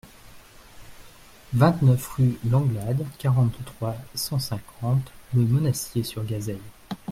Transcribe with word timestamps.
vingt-neuf 1.53 2.13
rue 2.15 2.39
Langlade, 2.49 3.05
quarante-trois, 3.19 3.95
cent 4.15 4.39
cinquante, 4.39 5.11
Le 5.35 5.43
Monastier-sur-Gazeille 5.45 6.57